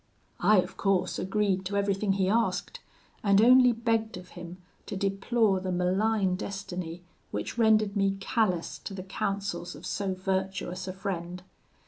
[0.39, 2.79] "I, of course, agreed to everything he asked,
[3.23, 8.95] and only begged of him to deplore the malign destiny which rendered me callous to
[8.95, 11.43] the counsels of so virtuous a friend.